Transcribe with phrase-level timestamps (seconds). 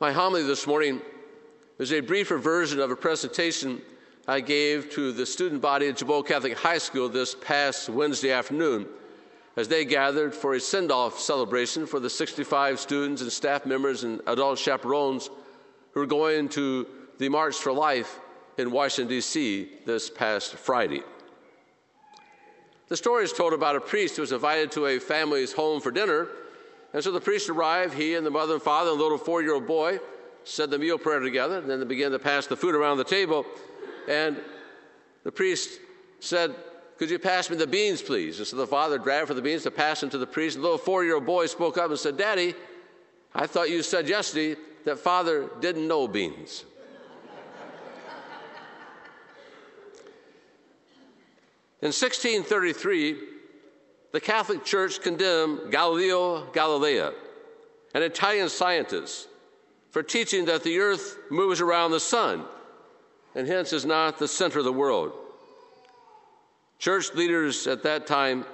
[0.00, 1.00] My homily this morning
[1.80, 3.82] is a briefer version of a presentation
[4.28, 8.86] I gave to the student body at Gibault Catholic High School this past Wednesday afternoon
[9.56, 14.04] as they gathered for a send off celebration for the 65 students and staff members
[14.04, 15.30] and adult chaperones
[15.90, 16.86] who are going to
[17.18, 18.20] the March for Life
[18.56, 19.68] in Washington, D.C.
[19.84, 21.02] this past Friday.
[22.86, 25.90] The story is told about a priest who was invited to a family's home for
[25.90, 26.28] dinner
[26.92, 29.42] and so the priest arrived, he and the mother and father and the little four
[29.42, 29.98] year old boy
[30.44, 33.04] said the meal prayer together, and then they began to pass the food around the
[33.04, 33.44] table.
[34.08, 34.38] And
[35.22, 35.78] the priest
[36.20, 36.54] said,
[36.96, 38.38] Could you pass me the beans, please?
[38.38, 40.56] And so the father grabbed for the beans to pass them to the priest.
[40.56, 42.54] And the little four year old boy spoke up and said, Daddy,
[43.34, 46.64] I thought you said yesterday that father didn't know beans.
[51.80, 53.16] In 1633,
[54.12, 57.12] the Catholic Church condemned Galileo Galilei,
[57.94, 59.28] an Italian scientist,
[59.90, 62.44] for teaching that the earth moves around the sun
[63.34, 65.12] and hence is not the center of the world.
[66.78, 68.44] Church leaders at that time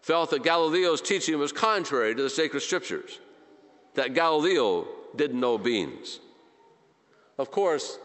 [0.00, 3.20] felt that Galileo's teaching was contrary to the sacred scriptures,
[3.94, 6.20] that Galileo didn't know beans.
[7.38, 7.98] Of course,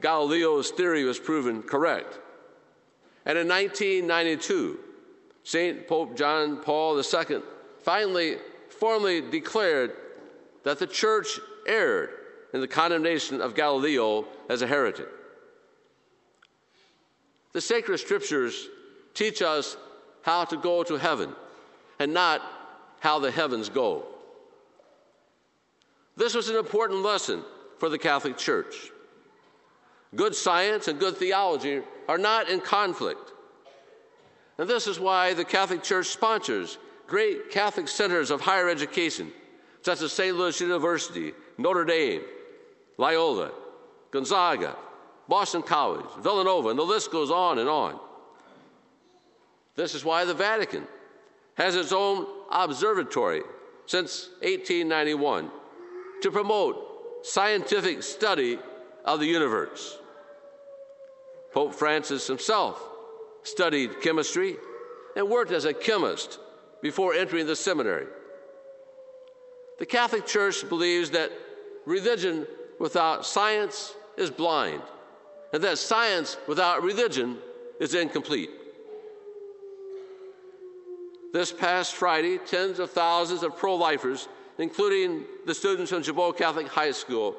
[0.00, 2.18] Galileo's theory was proven correct.
[3.24, 4.78] And in 1992,
[5.48, 5.88] St.
[5.88, 7.40] Pope John Paul II
[7.78, 8.36] finally
[8.68, 9.92] formally declared
[10.62, 12.10] that the church erred
[12.52, 15.08] in the condemnation of Galileo as a heretic.
[17.54, 18.68] The sacred scriptures
[19.14, 19.78] teach us
[20.20, 21.34] how to go to heaven
[21.98, 22.42] and not
[23.00, 24.04] how the heavens go.
[26.14, 27.42] This was an important lesson
[27.78, 28.90] for the Catholic Church.
[30.14, 33.32] Good science and good theology are not in conflict.
[34.58, 39.32] And this is why the Catholic Church sponsors great Catholic centers of higher education,
[39.82, 40.36] such as St.
[40.36, 42.22] Louis University, Notre Dame,
[42.98, 43.52] Loyola,
[44.10, 44.76] Gonzaga,
[45.28, 47.98] Boston College, Villanova, and the list goes on and on.
[49.76, 50.86] This is why the Vatican
[51.54, 53.42] has its own observatory
[53.86, 55.50] since 1891
[56.22, 58.58] to promote scientific study
[59.04, 59.98] of the universe.
[61.52, 62.87] Pope Francis himself
[63.48, 64.56] studied chemistry,
[65.16, 66.38] and worked as a chemist
[66.82, 68.06] before entering the seminary.
[69.78, 71.30] The Catholic Church believes that
[71.84, 72.46] religion
[72.78, 74.82] without science is blind,
[75.52, 77.38] and that science without religion
[77.80, 78.50] is incomplete.
[81.32, 84.28] This past Friday, tens of thousands of pro lifers,
[84.58, 87.36] including the students from Gibault Catholic High School,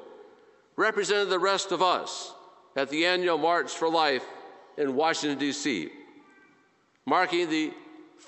[0.76, 2.34] represented the rest of us
[2.76, 4.24] at the annual March for Life
[4.78, 5.90] in Washington, D.C.,
[7.10, 7.74] marking the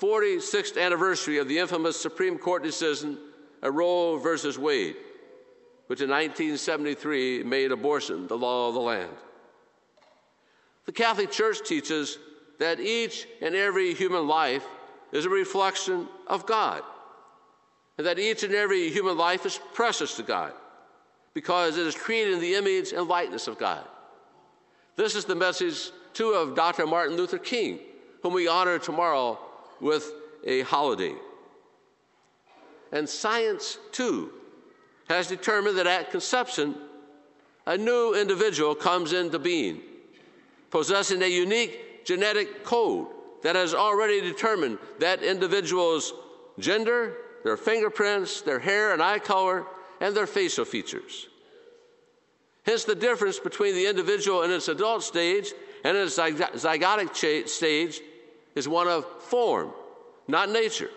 [0.00, 3.16] 46th anniversary of the infamous Supreme Court decision
[3.62, 4.96] Roe versus Wade,
[5.86, 9.14] which in 1973 made abortion the law of the land.
[10.86, 12.18] The Catholic Church teaches
[12.58, 14.64] that each and every human life
[15.12, 16.82] is a reflection of God,
[17.98, 20.52] and that each and every human life is precious to God
[21.34, 23.86] because it is created in the image and likeness of God.
[24.96, 26.86] This is the message too of Dr.
[26.86, 27.78] Martin Luther King,
[28.22, 29.38] whom we honor tomorrow
[29.80, 30.12] with
[30.44, 31.14] a holiday.
[32.92, 34.32] And science, too,
[35.08, 36.74] has determined that at conception,
[37.66, 39.80] a new individual comes into being,
[40.70, 43.08] possessing a unique genetic code
[43.42, 46.12] that has already determined that individual's
[46.58, 49.64] gender, their fingerprints, their hair and eye color,
[50.00, 51.28] and their facial features.
[52.64, 55.52] Hence, the difference between the individual in its adult stage
[55.84, 58.00] and its zygotic stage
[58.54, 59.72] is one of form,
[60.28, 60.90] not nature.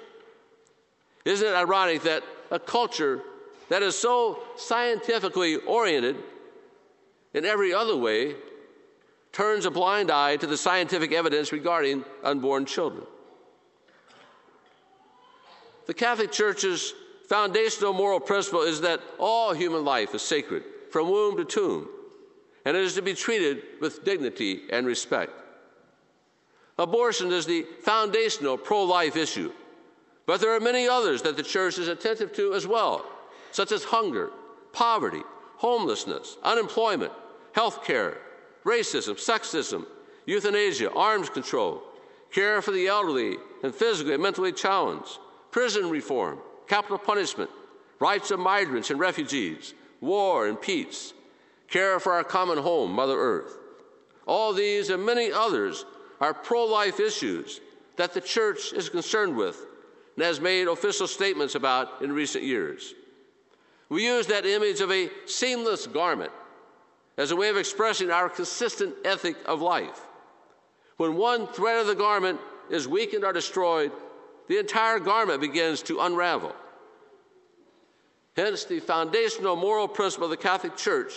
[1.23, 3.21] Isn't it ironic that a culture
[3.69, 6.17] that is so scientifically oriented
[7.33, 8.35] in every other way
[9.31, 13.05] turns a blind eye to the scientific evidence regarding unborn children?
[15.87, 16.93] The Catholic Church's
[17.27, 21.89] foundational moral principle is that all human life is sacred, from womb to tomb,
[22.65, 25.31] and it is to be treated with dignity and respect.
[26.77, 29.51] Abortion is the foundational pro life issue,
[30.25, 33.05] but there are many others that the church is attentive to as well,
[33.51, 34.31] such as hunger,
[34.73, 35.21] poverty,
[35.57, 37.13] homelessness, unemployment,
[37.53, 38.17] health care,
[38.65, 39.85] racism, sexism,
[40.25, 41.81] euthanasia, arms control,
[42.31, 45.19] care for the elderly and physically and mentally challenged,
[45.51, 47.49] prison reform, capital punishment,
[47.99, 51.13] rights of migrants and refugees, war and peace,
[51.69, 53.57] care for our common home, Mother Earth.
[54.27, 55.85] All these and many others
[56.19, 57.61] are pro life issues
[57.97, 59.65] that the church is concerned with
[60.15, 62.93] and has made official statements about in recent years.
[63.89, 66.31] We use that image of a seamless garment
[67.17, 70.01] as a way of expressing our consistent ethic of life.
[70.97, 72.39] When one thread of the garment
[72.69, 73.91] is weakened or destroyed,
[74.47, 76.53] the entire garment begins to unravel.
[78.35, 81.13] Hence, the foundational moral principle of the Catholic Church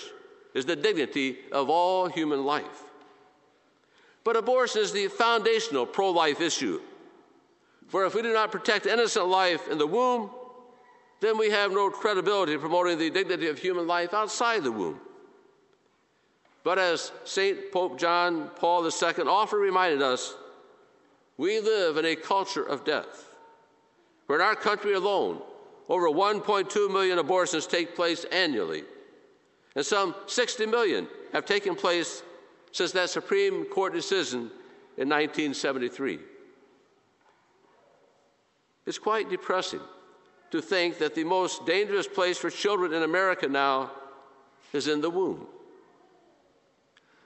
[0.54, 2.84] is the dignity of all human life.
[4.24, 6.80] But abortion is the foundational pro life issue.
[7.88, 10.30] For if we do not protect innocent life in the womb,
[11.20, 15.00] then we have no credibility in promoting the dignity of human life outside the womb.
[16.62, 17.72] But as St.
[17.72, 20.34] Pope John Paul II often reminded us,
[21.36, 23.34] we live in a culture of death.
[24.26, 25.40] For in our country alone,
[25.88, 28.82] over 1.2 million abortions take place annually,
[29.74, 32.22] and some 60 million have taken place
[32.72, 34.50] since that Supreme Court decision
[34.96, 36.18] in 1973.
[38.86, 39.80] It's quite depressing
[40.50, 43.92] to think that the most dangerous place for children in America now
[44.72, 45.46] is in the womb.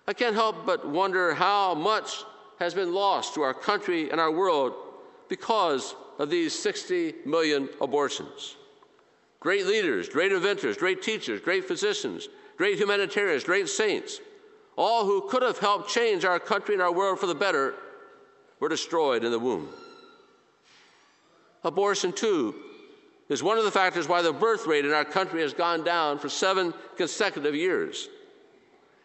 [0.06, 2.24] I can't help but wonder how much
[2.58, 4.74] has been lost to our country and our world
[5.28, 8.56] because of these 60 million abortions.
[9.40, 14.20] Great leaders, great inventors, great teachers, great physicians, great humanitarians, great saints,
[14.76, 17.74] all who could have helped change our country and our world for the better,
[18.60, 19.69] were destroyed in the womb.
[21.64, 22.54] Abortion, too,
[23.28, 26.19] is one of the factors why the birth rate in our country has gone down
[26.19, 28.08] for seven consecutive years.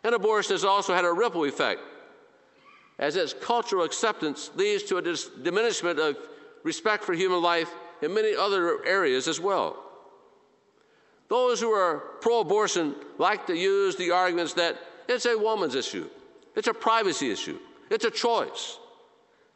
[0.04, 1.82] And abortion has also had a ripple effect,
[3.00, 6.18] as its cultural acceptance leads to a dis- diminishment of
[6.64, 9.84] respect for human life in many other areas as well.
[11.30, 16.10] Those who are pro abortion like to use the arguments that it's a woman's issue,
[16.56, 17.60] it's a privacy issue,
[17.90, 18.78] it's a choice.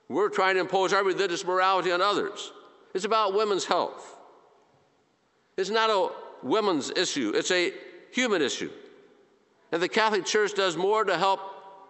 [0.07, 2.51] We're trying to impose our religious morality on others.
[2.93, 4.17] It's about women's health.
[5.55, 6.09] It's not a
[6.43, 7.73] women's issue, it's a
[8.11, 8.71] human issue.
[9.71, 11.39] And the Catholic Church does more to help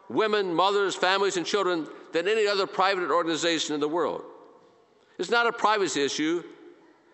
[0.09, 4.23] women, mothers, families, and children than any other private organization in the world.
[5.17, 6.43] It's not a privacy issue,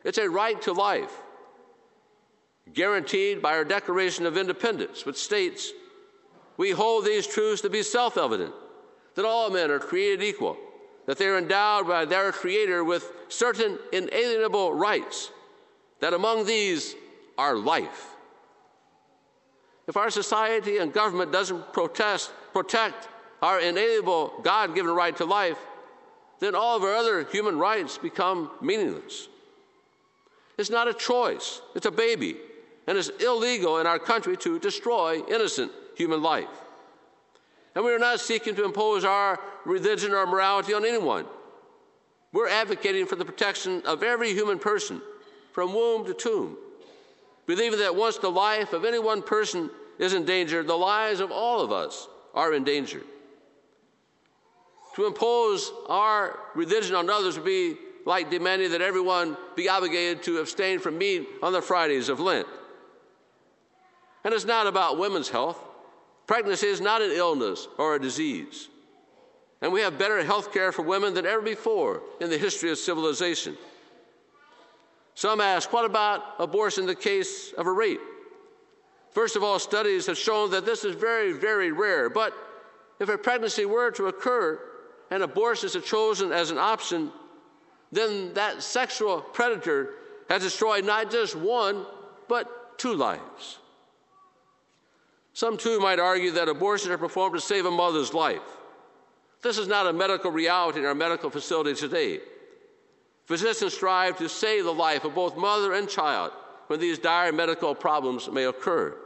[0.03, 1.11] it's a right to life,
[2.73, 5.71] guaranteed by our Declaration of Independence, which states
[6.57, 8.53] we hold these truths to be self evident
[9.15, 10.57] that all men are created equal,
[11.05, 15.31] that they are endowed by their Creator with certain inalienable rights,
[15.99, 16.95] that among these
[17.37, 18.09] are life.
[19.87, 23.07] If our society and government doesn't protest, protect
[23.41, 25.57] our inalienable God given right to life,
[26.39, 29.29] then all of our other human rights become meaningless.
[30.57, 32.37] It's not a choice, it's a baby.
[32.87, 36.47] And it's illegal in our country to destroy innocent human life.
[37.75, 41.25] And we are not seeking to impose our religion or morality on anyone.
[42.31, 45.01] We're advocating for the protection of every human person
[45.51, 46.55] from womb to tomb,
[47.47, 51.31] believing that once the life of any one person is in danger, the lives of
[51.31, 53.01] all of us are in danger.
[54.95, 57.75] To impose our religion on others would be
[58.05, 62.47] like demanding that everyone be obligated to abstain from meat on the Fridays of Lent.
[64.23, 65.61] And it's not about women's health.
[66.27, 68.67] Pregnancy is not an illness or a disease.
[69.61, 72.77] And we have better health care for women than ever before in the history of
[72.77, 73.57] civilization.
[75.15, 78.01] Some ask, what about abortion in the case of a rape?
[79.11, 82.07] First of all, studies have shown that this is very, very rare.
[82.07, 82.33] But
[82.99, 84.59] if a pregnancy were to occur
[85.09, 87.11] and abortion is chosen as an option,
[87.91, 89.95] then that sexual predator
[90.29, 91.85] has destroyed not just one,
[92.27, 93.57] but two lives.
[95.37, 98.41] Some too might argue that abortions are performed to save a mother's life.
[99.43, 102.21] This is not a medical reality in our medical facilities today.
[103.25, 106.31] Physicians strive to save the life of both mother and child
[106.65, 108.97] when these dire medical problems may occur.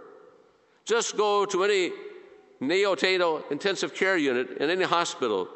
[0.85, 1.91] Just go to any
[2.61, 5.50] neonatal intensive care unit in any hospital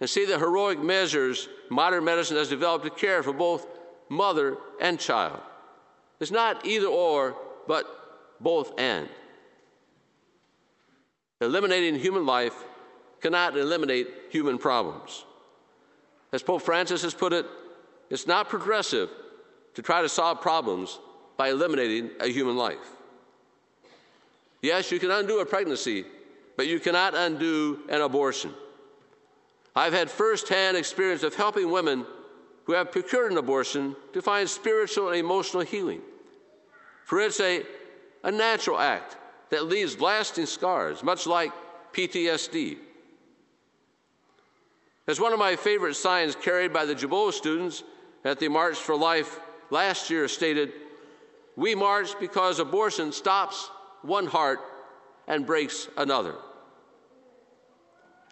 [0.00, 3.68] and see the heroic measures modern medicine has developed to care for both
[4.08, 5.38] mother and child.
[6.18, 7.36] It's not either or,
[7.68, 7.84] but
[8.40, 9.08] both and.
[11.40, 12.54] Eliminating human life
[13.20, 15.24] cannot eliminate human problems.
[16.32, 17.46] As Pope Francis has put it,
[18.08, 19.08] it's not progressive
[19.74, 20.98] to try to solve problems
[21.36, 22.78] by eliminating a human life.
[24.62, 26.04] Yes, you can undo a pregnancy,
[26.56, 28.52] but you cannot undo an abortion.
[29.74, 32.04] I've had firsthand experience of helping women
[32.64, 36.02] who have procured an abortion to find spiritual and emotional healing.
[37.04, 37.62] For it's a,
[38.22, 39.16] a natural act
[39.50, 41.52] that leaves lasting scars, much like
[41.92, 42.78] PTSD.
[45.06, 47.82] As one of my favorite signs carried by the Gibault students
[48.24, 49.40] at the March for Life
[49.70, 50.72] last year stated,
[51.56, 53.70] We march because abortion stops
[54.02, 54.60] one heart
[55.26, 56.34] and breaks another.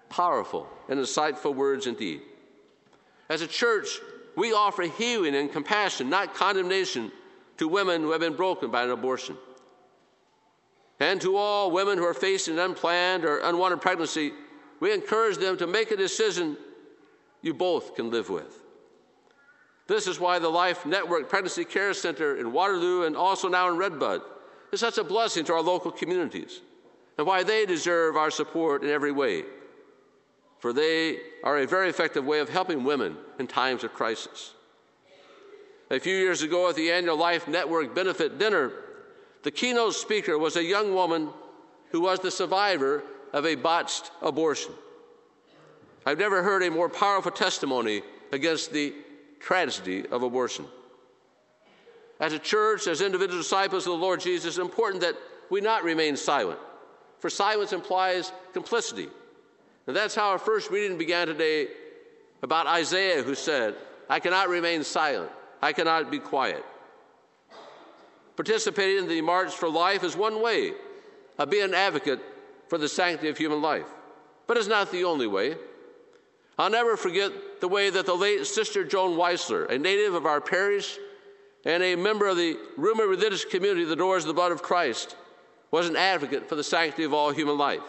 [0.08, 2.22] Powerful and insightful words indeed.
[3.28, 3.98] As a church,
[4.36, 7.12] we offer healing and compassion, not condemnation,
[7.58, 9.36] to women who have been broken by an abortion.
[11.00, 14.32] And to all women who are facing an unplanned or unwanted pregnancy,
[14.80, 16.56] we encourage them to make a decision
[17.42, 18.62] you both can live with.
[19.86, 23.76] This is why the Life Network Pregnancy Care Center in Waterloo and also now in
[23.76, 24.20] Red Bud
[24.70, 26.60] is such a blessing to our local communities
[27.16, 29.44] and why they deserve our support in every way.
[30.58, 34.54] For they are a very effective way of helping women in times of crisis.
[35.90, 38.72] A few years ago at the annual Life Network benefit dinner,
[39.42, 41.30] the keynote speaker was a young woman
[41.90, 43.02] who was the survivor
[43.32, 44.72] of a botched abortion.
[46.04, 48.02] I've never heard a more powerful testimony
[48.32, 48.94] against the
[49.40, 50.66] tragedy of abortion.
[52.20, 55.14] As a church, as individual disciples of the Lord Jesus, it's important that
[55.50, 56.58] we not remain silent,
[57.20, 59.08] for silence implies complicity.
[59.86, 61.68] And that's how our first reading began today
[62.42, 63.74] about Isaiah, who said,
[64.08, 65.30] I cannot remain silent,
[65.62, 66.64] I cannot be quiet.
[68.38, 70.70] Participating in the March for Life is one way
[71.38, 72.20] of being an advocate
[72.68, 73.88] for the sanctity of human life,
[74.46, 75.56] but it's not the only way.
[76.56, 80.40] I'll never forget the way that the late Sister Joan Weisler, a native of our
[80.40, 80.98] parish
[81.64, 85.16] and a member of the Ruma religious community, the Adorers of the Blood of Christ,
[85.72, 87.82] was an advocate for the sanctity of all human life.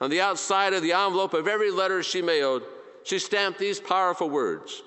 [0.00, 2.62] On the outside of the envelope of every letter she mailed,
[3.04, 4.82] she stamped these powerful words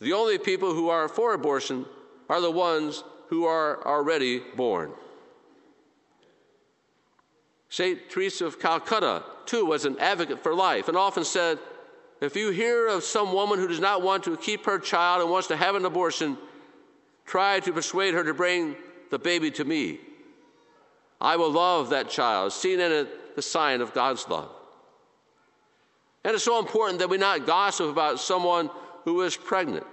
[0.00, 1.84] The only people who are for abortion
[2.30, 4.90] are the ones who are already born.
[7.68, 8.10] St.
[8.10, 11.56] Teresa of Calcutta, too, was an advocate for life and often said,
[12.20, 15.30] If you hear of some woman who does not want to keep her child and
[15.30, 16.36] wants to have an abortion,
[17.24, 18.74] try to persuade her to bring
[19.10, 20.00] the baby to me.
[21.20, 24.50] I will love that child, seeing in it the sign of God's love.
[26.24, 28.70] And it's so important that we not gossip about someone
[29.04, 29.86] who is pregnant,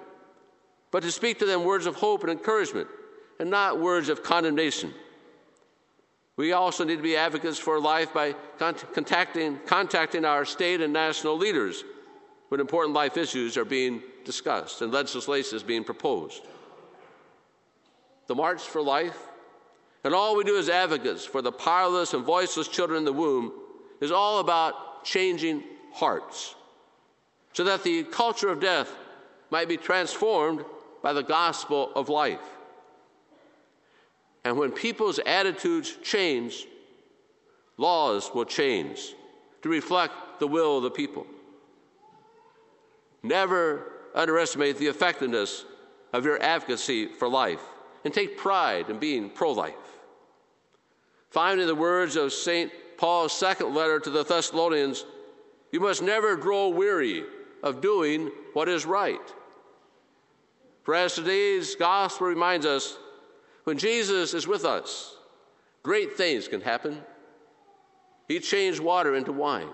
[0.90, 2.88] but to speak to them words of hope and encouragement
[3.40, 4.94] and not words of condemnation.
[6.36, 11.38] We also need to be advocates for life by contacting, contacting our state and national
[11.38, 11.84] leaders
[12.50, 16.44] when important life issues are being discussed and legislation is being proposed.
[18.28, 19.18] The March for Life,
[20.04, 23.52] and all we do as advocates for the powerless and voiceless children in the womb
[24.00, 25.64] is all about changing
[25.94, 26.56] hearts
[27.54, 28.94] so that the culture of death
[29.50, 30.64] might be transformed
[31.02, 32.57] by the gospel of life.
[34.48, 36.68] And when people's attitudes change,
[37.76, 39.14] laws will change
[39.62, 41.28] to reflect the will of the people.
[43.24, 45.66] Never underestimate the effectiveness
[46.14, 47.60] of your advocacy for life
[48.06, 49.74] and take pride in being pro life.
[51.30, 52.72] Finally, the words of St.
[52.96, 55.04] Paul's second letter to the Thessalonians
[55.74, 57.26] you must never grow weary
[57.64, 59.20] of doing what is right.
[60.84, 62.98] For as today's gospel reminds us,
[63.68, 65.18] when Jesus is with us,
[65.84, 67.02] great things can happen.
[68.30, 69.68] He changed water into wine.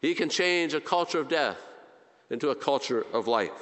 [0.00, 1.58] He can change a culture of death
[2.30, 3.60] into a culture of life.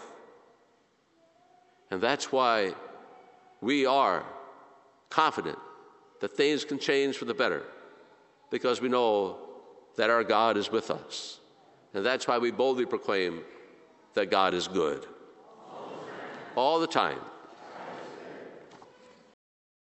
[1.90, 2.74] And that's why
[3.62, 4.26] we are
[5.08, 5.58] confident
[6.20, 7.62] that things can change for the better
[8.50, 9.38] because we know
[9.96, 11.40] that our God is with us.
[11.94, 13.40] And that's why we boldly proclaim
[14.12, 15.06] that God is good
[16.56, 17.20] all the time.